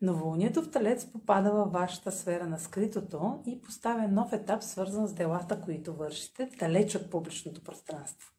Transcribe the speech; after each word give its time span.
Новолунието 0.00 0.62
в 0.62 0.70
Талец 0.70 1.12
попада 1.12 1.52
във 1.52 1.72
вашата 1.72 2.12
сфера 2.12 2.46
на 2.46 2.58
скритото 2.58 3.42
и 3.46 3.60
поставя 3.62 4.08
нов 4.08 4.32
етап, 4.32 4.62
свързан 4.62 5.08
с 5.08 5.14
делата, 5.14 5.60
които 5.60 5.94
вършите, 5.94 6.50
далеч 6.58 6.94
от 6.94 7.10
публичното 7.10 7.62
пространство. 7.64 8.32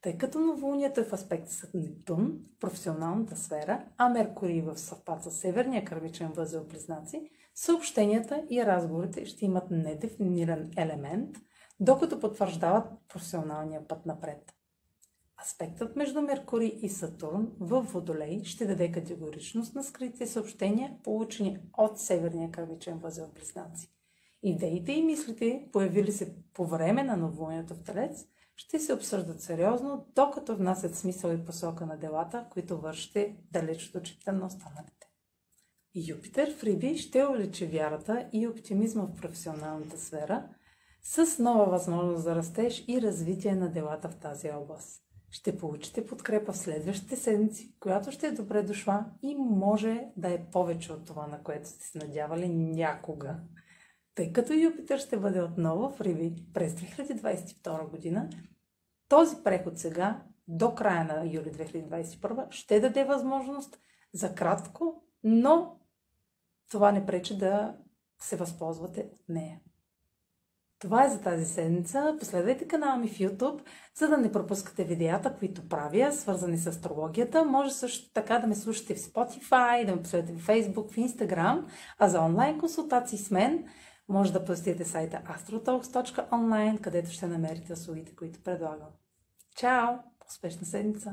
Тъй 0.00 0.18
като 0.18 0.38
новолунието 0.38 1.00
е 1.00 1.04
в 1.04 1.12
аспект 1.12 1.48
с 1.48 1.68
Нептун, 1.74 2.38
в 2.56 2.60
професионалната 2.60 3.36
сфера, 3.36 3.84
а 3.98 4.08
Меркурий 4.08 4.62
в 4.62 4.78
съвпад 4.78 5.24
с 5.24 5.30
Северния 5.30 5.84
кърмичен 5.84 6.32
възел 6.32 6.64
Близнаци, 6.64 7.30
съобщенията 7.54 8.42
и 8.50 8.64
разговорите 8.66 9.26
ще 9.26 9.44
имат 9.44 9.70
недефиниран 9.70 10.70
елемент, 10.76 11.36
докато 11.80 12.20
потвърждават 12.20 12.86
професионалния 13.08 13.88
път 13.88 14.06
напред. 14.06 14.53
Аспектът 15.44 15.96
между 15.96 16.22
Меркурий 16.22 16.78
и 16.82 16.88
Сатурн 16.88 17.52
в 17.60 17.82
Водолей 17.82 18.44
ще 18.44 18.66
даде 18.66 18.92
категоричност 18.92 19.74
на 19.74 19.84
скритите 19.84 20.26
съобщения, 20.26 20.96
получени 21.02 21.58
от 21.78 22.00
Северния 22.00 22.50
кърмичен 22.50 22.98
възел 22.98 23.30
Близнаци. 23.34 23.90
Идеите 24.42 24.92
и 24.92 25.02
мислите, 25.02 25.68
появили 25.72 26.12
се 26.12 26.36
по 26.54 26.66
време 26.66 27.02
на 27.02 27.16
новолунието 27.16 27.74
в 27.74 27.82
Телец, 27.82 28.26
ще 28.56 28.78
се 28.78 28.92
обсъждат 28.92 29.40
сериозно, 29.40 30.06
докато 30.14 30.56
внасят 30.56 30.94
смисъл 30.94 31.30
и 31.30 31.44
посока 31.44 31.86
на 31.86 31.96
делата, 31.96 32.46
които 32.50 32.80
вършите 32.80 33.36
далеч 33.52 33.88
от 33.88 33.94
очите 33.94 34.32
на 34.32 34.46
останалите. 34.46 35.08
Юпитер 36.08 36.56
в 36.56 36.62
Риби 36.62 36.98
ще 36.98 37.26
увеличи 37.26 37.66
вярата 37.66 38.28
и 38.32 38.48
оптимизма 38.48 39.02
в 39.02 39.14
професионалната 39.14 39.98
сфера 39.98 40.48
с 41.02 41.38
нова 41.38 41.64
възможност 41.64 42.22
за 42.22 42.34
растеж 42.34 42.84
и 42.88 43.02
развитие 43.02 43.54
на 43.54 43.72
делата 43.72 44.08
в 44.08 44.16
тази 44.16 44.50
област 44.50 45.04
ще 45.34 45.58
получите 45.58 46.06
подкрепа 46.06 46.52
в 46.52 46.56
следващите 46.56 47.16
седмици, 47.16 47.74
която 47.80 48.12
ще 48.12 48.26
е 48.26 48.32
добре 48.32 48.62
дошла 48.62 49.06
и 49.22 49.34
може 49.34 50.08
да 50.16 50.28
е 50.28 50.44
повече 50.52 50.92
от 50.92 51.04
това, 51.06 51.26
на 51.26 51.42
което 51.42 51.68
сте 51.68 51.86
се 51.86 51.98
надявали 51.98 52.48
някога. 52.48 53.36
Тъй 54.14 54.32
като 54.32 54.52
Юпитър 54.52 54.98
ще 54.98 55.18
бъде 55.18 55.42
отново 55.42 55.90
в 55.90 56.00
Риби 56.00 56.44
през 56.52 56.74
2022 56.74 57.90
година, 57.90 58.30
този 59.08 59.36
преход 59.44 59.78
сега, 59.78 60.22
до 60.48 60.74
края 60.74 61.04
на 61.04 61.26
юли 61.26 61.52
2021, 61.52 62.50
ще 62.50 62.80
даде 62.80 63.04
възможност 63.04 63.78
за 64.12 64.34
кратко, 64.34 65.02
но 65.24 65.80
това 66.70 66.92
не 66.92 67.06
пречи 67.06 67.38
да 67.38 67.76
се 68.20 68.36
възползвате 68.36 69.08
от 69.12 69.28
нея. 69.28 69.60
Това 70.78 71.04
е 71.04 71.08
за 71.08 71.20
тази 71.20 71.44
седмица. 71.44 72.16
Последвайте 72.20 72.68
канала 72.68 72.96
ми 72.96 73.08
в 73.08 73.18
YouTube, 73.18 73.60
за 73.94 74.08
да 74.08 74.16
не 74.16 74.32
пропускате 74.32 74.84
видеята, 74.84 75.36
които 75.38 75.68
правя, 75.68 76.12
свързани 76.12 76.58
с 76.58 76.66
астрологията. 76.66 77.44
Може 77.44 77.70
също 77.70 78.12
така 78.12 78.38
да 78.38 78.46
ме 78.46 78.54
слушате 78.54 78.94
в 78.94 78.98
Spotify, 78.98 79.86
да 79.86 79.96
ме 79.96 80.02
последвате 80.02 80.32
в 80.32 80.46
Facebook, 80.46 80.92
в 80.92 80.96
Instagram, 80.96 81.64
а 81.98 82.08
за 82.08 82.20
онлайн 82.20 82.58
консултации 82.58 83.18
с 83.18 83.30
мен 83.30 83.64
може 84.08 84.32
да 84.32 84.44
посетите 84.44 84.84
сайта 84.84 85.22
astrotalks.online, 85.26 86.80
където 86.80 87.10
ще 87.10 87.26
намерите 87.26 87.72
услугите, 87.72 88.16
които 88.16 88.42
предлагам. 88.42 88.88
Чао! 89.56 89.94
Успешна 90.28 90.66
седмица! 90.66 91.12